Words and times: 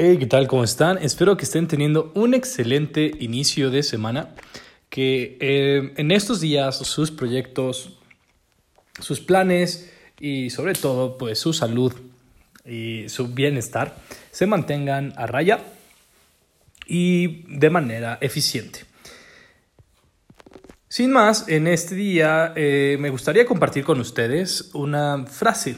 Hey, 0.00 0.16
¿qué 0.16 0.26
tal? 0.26 0.46
¿Cómo 0.46 0.62
están? 0.62 0.98
Espero 0.98 1.36
que 1.36 1.44
estén 1.44 1.66
teniendo 1.66 2.12
un 2.14 2.32
excelente 2.32 3.10
inicio 3.18 3.68
de 3.68 3.82
semana. 3.82 4.32
Que 4.90 5.36
eh, 5.40 5.92
en 5.96 6.12
estos 6.12 6.40
días 6.40 6.78
sus 6.78 7.10
proyectos, 7.10 7.98
sus 9.00 9.18
planes 9.18 9.92
y 10.20 10.50
sobre 10.50 10.74
todo 10.74 11.18
pues 11.18 11.40
su 11.40 11.52
salud 11.52 11.92
y 12.64 13.08
su 13.08 13.34
bienestar 13.34 13.96
se 14.30 14.46
mantengan 14.46 15.14
a 15.16 15.26
raya 15.26 15.64
y 16.86 17.42
de 17.58 17.68
manera 17.68 18.18
eficiente. 18.20 18.84
Sin 20.86 21.10
más, 21.10 21.48
en 21.48 21.66
este 21.66 21.96
día 21.96 22.52
eh, 22.54 22.98
me 23.00 23.10
gustaría 23.10 23.44
compartir 23.44 23.82
con 23.82 23.98
ustedes 23.98 24.70
una 24.74 25.26
frase 25.26 25.76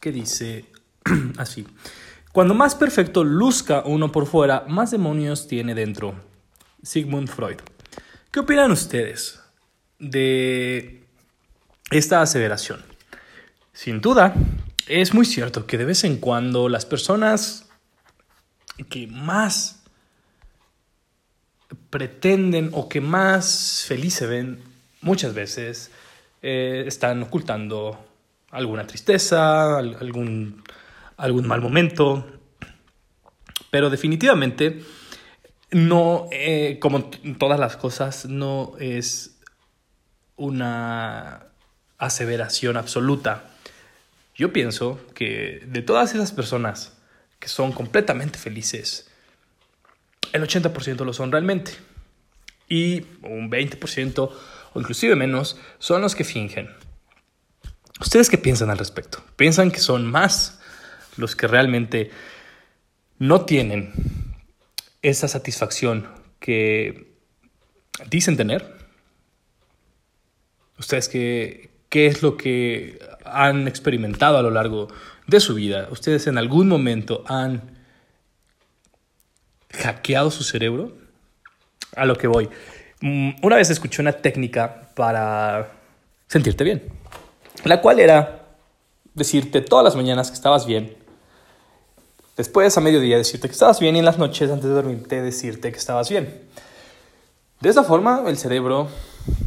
que 0.00 0.10
dice 0.10 0.64
así. 1.38 1.64
Cuando 2.32 2.54
más 2.54 2.74
perfecto 2.74 3.24
luzca 3.24 3.82
uno 3.84 4.10
por 4.10 4.26
fuera, 4.26 4.64
más 4.66 4.90
demonios 4.90 5.46
tiene 5.46 5.74
dentro. 5.74 6.14
Sigmund 6.82 7.28
Freud. 7.28 7.58
¿Qué 8.30 8.40
opinan 8.40 8.72
ustedes 8.72 9.38
de 9.98 11.04
esta 11.90 12.22
aseveración? 12.22 12.82
Sin 13.74 14.00
duda, 14.00 14.32
es 14.88 15.12
muy 15.12 15.26
cierto 15.26 15.66
que 15.66 15.76
de 15.76 15.84
vez 15.84 16.04
en 16.04 16.16
cuando 16.16 16.70
las 16.70 16.86
personas 16.86 17.68
que 18.88 19.06
más 19.06 19.82
pretenden 21.90 22.70
o 22.72 22.88
que 22.88 23.02
más 23.02 23.84
feliz 23.86 24.14
se 24.14 24.26
ven, 24.26 24.62
muchas 25.02 25.34
veces 25.34 25.90
eh, 26.40 26.84
están 26.86 27.22
ocultando 27.24 28.02
alguna 28.50 28.86
tristeza, 28.86 29.76
algún 29.76 30.62
algún 31.16 31.46
mal 31.46 31.60
momento, 31.60 32.26
pero 33.70 33.90
definitivamente 33.90 34.82
no, 35.70 36.28
eh, 36.30 36.78
como 36.80 37.04
todas 37.38 37.58
las 37.58 37.76
cosas, 37.76 38.26
no 38.26 38.74
es 38.78 39.38
una 40.36 41.46
aseveración 41.98 42.76
absoluta. 42.76 43.44
Yo 44.34 44.52
pienso 44.52 45.00
que 45.14 45.62
de 45.66 45.82
todas 45.82 46.14
esas 46.14 46.32
personas 46.32 46.98
que 47.38 47.48
son 47.48 47.72
completamente 47.72 48.38
felices, 48.38 49.10
el 50.32 50.42
80% 50.42 51.04
lo 51.04 51.12
son 51.12 51.32
realmente. 51.32 51.72
Y 52.68 53.02
un 53.22 53.50
20% 53.50 54.30
o 54.74 54.80
inclusive 54.80 55.16
menos 55.16 55.58
son 55.78 56.02
los 56.02 56.14
que 56.14 56.24
fingen. 56.24 56.70
¿Ustedes 58.00 58.30
qué 58.30 58.38
piensan 58.38 58.70
al 58.70 58.78
respecto? 58.78 59.22
¿Piensan 59.36 59.70
que 59.70 59.80
son 59.80 60.10
más 60.10 60.60
los 61.16 61.36
que 61.36 61.46
realmente 61.46 62.10
no 63.18 63.44
tienen 63.44 63.92
esa 65.02 65.28
satisfacción 65.28 66.08
que 66.38 67.12
dicen 68.08 68.36
tener. 68.36 68.76
Ustedes 70.78 71.08
qué, 71.08 71.70
qué 71.88 72.06
es 72.06 72.22
lo 72.22 72.36
que 72.36 72.98
han 73.24 73.68
experimentado 73.68 74.38
a 74.38 74.42
lo 74.42 74.50
largo 74.50 74.88
de 75.26 75.40
su 75.40 75.54
vida. 75.54 75.88
Ustedes 75.90 76.26
en 76.26 76.38
algún 76.38 76.68
momento 76.68 77.24
han 77.26 77.78
hackeado 79.70 80.30
su 80.30 80.44
cerebro. 80.44 80.96
A 81.94 82.06
lo 82.06 82.16
que 82.16 82.26
voy. 82.26 82.48
Mm, 83.00 83.32
una 83.42 83.56
vez 83.56 83.68
escuché 83.68 84.00
una 84.00 84.12
técnica 84.12 84.88
para 84.94 85.72
sentirte 86.26 86.64
bien, 86.64 86.82
la 87.64 87.82
cual 87.82 88.00
era 88.00 88.56
decirte 89.12 89.60
todas 89.60 89.84
las 89.84 89.94
mañanas 89.94 90.30
que 90.30 90.34
estabas 90.34 90.66
bien 90.66 91.01
Después 92.36 92.76
a 92.78 92.80
mediodía 92.80 93.18
decirte 93.18 93.48
que 93.48 93.52
estabas 93.52 93.78
bien 93.78 93.94
y 93.94 93.98
en 93.98 94.04
las 94.04 94.18
noches 94.18 94.50
antes 94.50 94.68
de 94.68 94.74
dormirte 94.74 95.20
decirte 95.20 95.70
que 95.70 95.78
estabas 95.78 96.08
bien. 96.08 96.42
De 97.60 97.68
esa 97.68 97.84
forma 97.84 98.22
el 98.26 98.38
cerebro 98.38 98.88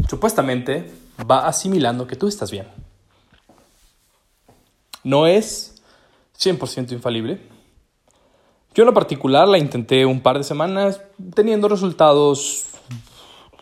supuestamente 0.07 0.91
va 1.29 1.47
asimilando 1.47 2.05
que 2.05 2.15
tú 2.15 2.27
estás 2.27 2.51
bien. 2.51 2.67
No 5.03 5.27
es 5.27 5.81
100% 6.39 6.91
infalible. 6.91 7.39
Yo 8.73 8.83
en 8.83 8.87
lo 8.87 8.93
particular 8.93 9.47
la 9.47 9.57
intenté 9.57 10.05
un 10.05 10.21
par 10.21 10.37
de 10.37 10.43
semanas 10.43 11.01
teniendo 11.33 11.67
resultados 11.67 12.65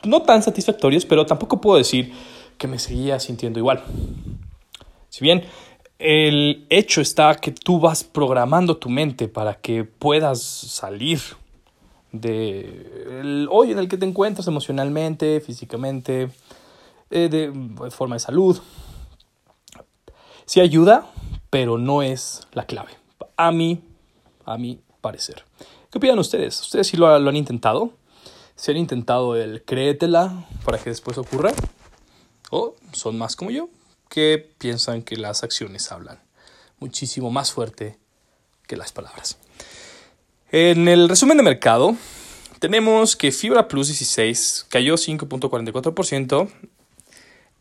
no 0.04 0.24
tan 0.24 0.44
satisfactorios, 0.44 1.06
pero 1.06 1.26
tampoco 1.26 1.62
puedo 1.62 1.78
decir 1.78 2.14
que 2.58 2.68
me 2.68 2.80
seguía 2.80 3.20
sintiendo 3.20 3.60
igual. 3.60 3.84
Si 5.10 5.24
bien 5.24 5.44
el 6.04 6.68
hecho 6.70 7.00
está 7.00 7.34
que 7.36 7.54
tú 7.54 7.80
vas 7.80 8.04
programando 8.04 8.76
tu 8.76 8.90
mente 8.90 9.30
para 9.30 9.56
que 9.56 9.86
puedas 9.86 10.42
salir 10.42 11.22
del 12.12 13.48
hoy 13.50 13.72
en 13.72 13.80
el 13.80 13.88
que 13.88 13.98
te 13.98 14.06
encuentras 14.06 14.46
emocionalmente, 14.48 15.40
físicamente, 15.40 16.30
eh, 17.10 17.30
de, 17.30 17.90
forma 17.90 18.18
de 18.18 18.20
salud. 18.20 18.60
Sí 20.46 20.60
ayuda, 20.60 21.10
pero 21.50 21.78
no 21.78 22.04
es 22.04 22.48
la 22.52 22.66
clave. 22.66 22.92
A 23.38 23.54
mí, 23.54 23.82
a 24.44 24.58
mi 24.58 24.82
parecer. 25.00 25.46
¿Qué 25.90 26.00
opinan 26.00 26.20
ustedes? 26.20 26.60
¿Ustedes 26.60 26.88
sí 26.88 26.98
lo, 26.98 27.18
lo 27.18 27.30
han 27.30 27.38
intentado? 27.38 27.92
¿Se 28.58 28.72
han 28.72 28.78
intentado 28.78 29.38
el 29.38 29.64
créetela 29.64 30.48
para 30.66 30.80
que 30.80 30.90
después 30.90 31.18
ocurra? 31.18 31.54
¿O 32.52 32.76
son 32.92 33.18
más 33.18 33.38
como 33.38 33.52
yo? 33.52 33.70
Que 34.14 34.48
piensan 34.60 35.02
que 35.02 35.16
las 35.18 35.42
acciones 35.42 35.92
hablan 35.92 36.20
muchísimo 36.78 37.32
más 37.32 37.52
fuerte 37.52 37.98
que 38.68 38.78
las 38.78 38.92
palabras. 38.92 39.40
En 40.52 40.88
el 40.88 41.10
resumen 41.10 41.38
de 41.38 41.42
mercado, 41.42 41.96
tenemos 42.60 43.16
que 43.16 43.32
Fibra 43.32 43.68
Plus 43.68 43.88
16 43.88 44.68
cayó 44.70 44.98
5.44%, 44.98 46.48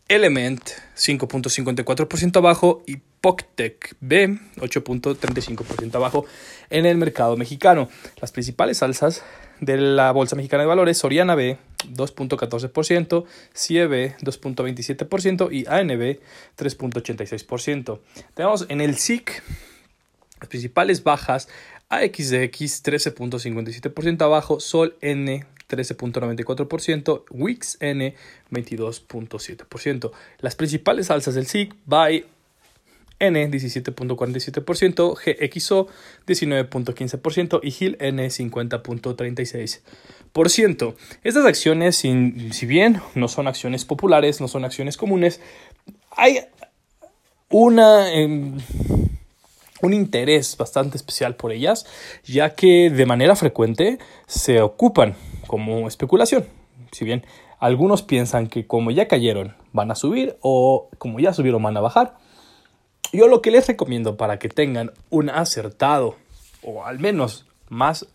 Element 0.07 0.61
5.54% 0.95 2.37
abajo 2.37 2.83
y 2.85 2.97
POCTEC 2.97 3.95
B 3.99 4.37
8.35% 4.57 5.95
abajo 5.95 6.25
en 6.69 6.85
el 6.85 6.97
mercado 6.97 7.35
mexicano. 7.35 7.89
Las 8.21 8.31
principales 8.31 8.83
alzas 8.83 9.23
de 9.59 9.77
la 9.77 10.11
Bolsa 10.11 10.35
Mexicana 10.35 10.61
de 10.61 10.67
Valores, 10.67 10.99
Soriana 10.99 11.33
B 11.33 11.57
2.14%, 11.91 13.25
CIEB 13.53 14.17
2.27% 14.19 15.51
y 15.51 15.65
ANB 15.67 16.19
3.86%. 16.57 17.99
Tenemos 18.33 18.65
en 18.69 18.81
el 18.81 18.95
SIC 18.95 19.43
las 20.39 20.49
principales 20.49 21.03
bajas, 21.03 21.47
AXDX 21.89 22.83
13.57% 22.83 24.21
abajo, 24.23 24.59
Sol 24.59 24.97
N 25.01 25.45
13.94%, 25.69 27.23
Wix 27.29 27.77
N 27.79 28.15
22.7%. 28.51 30.11
Las 30.39 30.55
principales 30.55 31.09
alzas 31.11 31.35
del 31.35 31.47
SIC, 31.47 31.73
BY 31.85 32.25
N 33.23 33.49
17.47%, 33.49 35.15
GXO 35.15 35.87
19.15% 36.27 37.59
y 37.63 37.71
GIL 37.71 37.97
N 37.99 38.23
50.36%. 38.25 40.95
Estas 41.23 41.45
acciones, 41.45 41.95
si, 41.95 42.65
bien 42.65 43.01
no 43.15 43.27
son 43.27 43.47
acciones 43.47 43.85
populares, 43.85 44.41
no 44.41 44.47
son 44.47 44.65
acciones 44.65 44.97
comunes, 44.97 45.39
hay 46.11 46.41
una... 47.49 48.13
Em, 48.13 48.57
un 49.81 49.93
interés 49.93 50.55
bastante 50.57 50.95
especial 50.95 51.35
por 51.35 51.51
ellas, 51.51 51.85
ya 52.23 52.55
que 52.55 52.89
de 52.89 53.05
manera 53.05 53.35
frecuente 53.35 53.99
se 54.27 54.61
ocupan 54.61 55.15
como 55.45 55.89
especulación. 55.89 56.45
Si 56.93 57.03
bien 57.03 57.25
algunos 57.59 58.01
piensan 58.01 58.47
que 58.47 58.65
como 58.65 58.91
ya 58.91 59.07
cayeron 59.07 59.55
van 59.73 59.91
a 59.91 59.95
subir 59.95 60.37
o 60.41 60.87
como 60.97 61.19
ya 61.19 61.33
subieron 61.33 61.61
van 61.61 61.75
a 61.75 61.81
bajar, 61.81 62.15
yo 63.13 63.27
lo 63.27 63.41
que 63.41 63.51
les 63.51 63.67
recomiendo 63.67 64.17
para 64.17 64.39
que 64.39 64.49
tengan 64.49 64.91
un 65.09 65.29
acertado 65.29 66.17
o 66.63 66.85
al 66.85 66.99
menos 66.99 67.45
más 67.69 68.07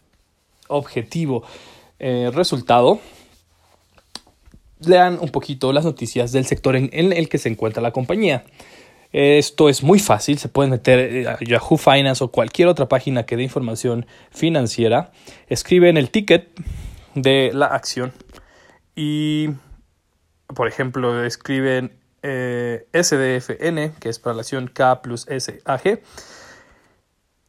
objetivo 0.69 1.45
eh, 1.99 2.31
resultado, 2.33 3.01
lean 4.81 5.19
un 5.21 5.31
poquito 5.31 5.73
las 5.73 5.85
noticias 5.85 6.33
del 6.33 6.47
sector 6.47 6.77
en, 6.77 6.91
el 6.93 7.29
que 7.29 7.39
se 7.39 7.49
encuentra 7.49 7.83
la 7.83 7.93
compañía. 7.93 8.45
Esto 9.11 9.69
es 9.69 9.83
muy 9.83 9.99
fácil, 9.99 10.39
se 10.39 10.49
pueden 10.49 10.71
meter 10.71 10.99
eh, 10.99 11.29
a 11.29 11.39
Yahoo 11.41 11.79
Finance 11.79 12.23
o 12.23 12.29
cualquier 12.29 12.69
otra 12.69 12.89
página 12.89 13.25
que 13.25 13.37
dé 13.37 13.43
información 13.43 14.07
financiera, 14.31 15.13
escriben 15.49 15.97
el 15.97 16.11
ticket 16.11 16.51
de 17.15 17.51
la 17.55 17.67
acción 17.67 18.13
y, 18.95 19.49
por 20.55 20.69
ejemplo, 20.69 21.25
escriben 21.25 21.93
eh, 22.23 22.89
SDFN, 22.93 23.99
que 24.01 24.09
es 24.09 24.19
para 24.19 24.35
la 24.35 24.43
acción 24.43 24.69
K 24.69 25.03
plus 25.03 25.23
SAG. 25.23 26.01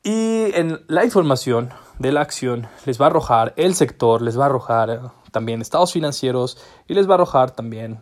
Y 0.04 0.52
en 0.56 0.82
la 0.88 1.04
información 1.04 1.70
de 1.98 2.12
la 2.12 2.22
acción 2.22 2.68
les 2.86 3.00
va 3.00 3.06
a 3.06 3.10
arrojar 3.10 3.54
el 3.58 3.76
sector, 3.76 4.22
les 4.22 4.40
va 4.40 4.44
a 4.44 4.46
arrojar 4.46 5.12
también 5.32 5.62
estados 5.62 5.92
financieros 5.92 6.58
y 6.88 6.94
les 6.94 7.08
va 7.08 7.12
a 7.12 7.16
arrojar 7.16 7.52
también 7.52 8.02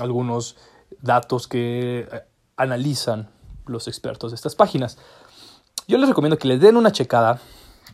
algunos 0.00 0.56
datos 1.00 1.48
que 1.48 2.00
eh, 2.00 2.22
analizan 2.56 3.30
los 3.66 3.88
expertos 3.88 4.32
de 4.32 4.34
estas 4.34 4.54
páginas. 4.54 4.98
Yo 5.88 5.98
les 5.98 6.08
recomiendo 6.08 6.38
que 6.38 6.48
les 6.48 6.60
den 6.60 6.76
una 6.76 6.92
checada 6.92 7.40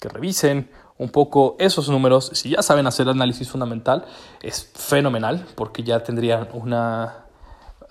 que 0.00 0.08
revisen 0.08 0.70
un 0.98 1.10
poco 1.10 1.56
esos 1.58 1.88
números. 1.88 2.30
Si 2.34 2.50
ya 2.50 2.62
saben 2.62 2.86
hacer 2.86 3.08
análisis 3.08 3.48
fundamental, 3.48 4.04
es 4.42 4.70
fenomenal 4.74 5.46
porque 5.54 5.82
ya 5.82 6.02
tendrían 6.02 6.48
una 6.52 7.25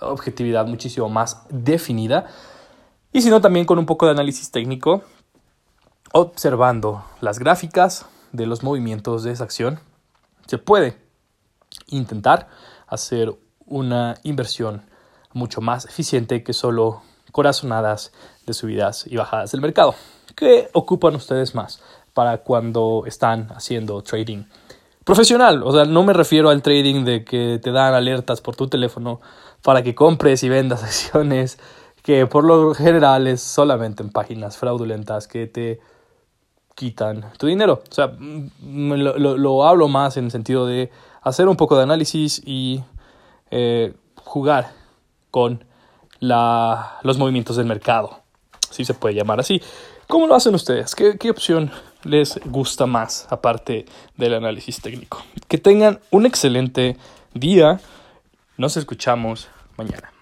objetividad 0.01 0.67
muchísimo 0.67 1.09
más 1.09 1.41
definida. 1.49 2.27
Y 3.11 3.21
si 3.21 3.29
no, 3.29 3.41
también 3.41 3.65
con 3.65 3.79
un 3.79 3.85
poco 3.85 4.05
de 4.05 4.11
análisis 4.11 4.51
técnico, 4.51 5.03
observando 6.11 7.03
las 7.21 7.39
gráficas 7.39 8.05
de 8.31 8.45
los 8.45 8.63
movimientos 8.63 9.23
de 9.23 9.31
esa 9.31 9.43
acción, 9.43 9.79
se 10.47 10.57
puede 10.57 10.97
intentar 11.87 12.47
hacer 12.87 13.33
una 13.65 14.15
inversión 14.23 14.83
mucho 15.33 15.61
más 15.61 15.85
eficiente 15.85 16.43
que 16.43 16.53
solo 16.53 17.01
corazonadas 17.31 18.11
de 18.45 18.53
subidas 18.53 19.05
y 19.07 19.17
bajadas 19.17 19.51
del 19.51 19.61
mercado. 19.61 19.95
¿Qué 20.35 20.69
ocupan 20.73 21.15
ustedes 21.15 21.55
más 21.55 21.81
para 22.13 22.37
cuando 22.39 23.03
están 23.05 23.49
haciendo 23.53 24.01
trading 24.01 24.45
profesional? 25.05 25.63
O 25.63 25.71
sea, 25.71 25.85
no 25.85 26.03
me 26.03 26.11
refiero 26.11 26.49
al 26.49 26.61
trading 26.61 27.05
de 27.05 27.23
que 27.23 27.59
te 27.63 27.71
dan 27.71 27.93
alertas 27.93 28.41
por 28.41 28.57
tu 28.57 28.67
teléfono 28.67 29.21
para 29.61 29.81
que 29.81 29.95
compres 29.95 30.43
y 30.43 30.49
vendas 30.49 30.83
acciones, 30.83 31.57
que 32.03 32.27
por 32.27 32.43
lo 32.43 32.73
general 32.73 33.27
es 33.27 33.41
solamente 33.41 34.03
en 34.03 34.09
páginas 34.09 34.57
fraudulentas 34.57 35.29
que 35.29 35.47
te 35.47 35.79
quitan 36.75 37.31
tu 37.37 37.47
dinero. 37.47 37.81
O 37.89 37.93
sea, 37.93 38.07
mm, 38.07 38.91
lo, 38.91 39.37
lo 39.37 39.65
hablo 39.65 39.87
más 39.87 40.17
en 40.17 40.25
el 40.25 40.31
sentido 40.31 40.67
de 40.67 40.91
hacer 41.21 41.47
un 41.47 41.55
poco 41.55 41.77
de 41.77 41.83
análisis 41.83 42.41
y 42.45 42.83
eh, 43.51 43.93
jugar 44.23 44.71
con 45.31 45.63
la, 46.19 46.99
los 47.03 47.17
movimientos 47.17 47.57
del 47.57 47.65
mercado, 47.65 48.19
si 48.69 48.85
se 48.85 48.93
puede 48.93 49.15
llamar 49.15 49.39
así. 49.39 49.61
¿Cómo 50.07 50.27
lo 50.27 50.35
hacen 50.35 50.55
ustedes? 50.55 50.93
¿Qué, 50.95 51.17
¿Qué 51.17 51.29
opción 51.29 51.71
les 52.05 52.39
gusta 52.45 52.85
más 52.85 53.27
aparte 53.29 53.85
del 54.15 54.33
análisis 54.33 54.79
técnico? 54.81 55.23
Que 55.47 55.57
tengan 55.57 55.99
un 56.11 56.25
excelente 56.25 56.97
día. 57.33 57.79
Nos 58.57 58.77
escuchamos 58.77 59.49
mañana. 59.77 60.14